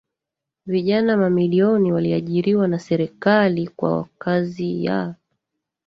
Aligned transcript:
vijana 0.65 1.17
mamilioni 1.17 1.91
waliajiriwa 1.93 2.67
na 2.67 2.79
serikali 2.79 3.67
kwa 3.67 4.07
kazi 4.17 4.85
ya 4.85 5.15